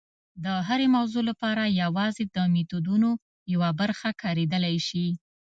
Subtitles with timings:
[0.43, 3.09] د هرې موضوع لپاره یوازې د میتودونو
[3.53, 5.07] یوه برخه کارېدلی شي.